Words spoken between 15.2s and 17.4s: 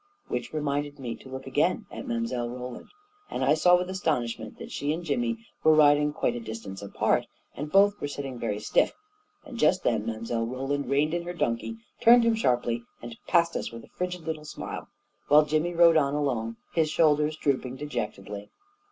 while Jimmy rode on alone, his shoulders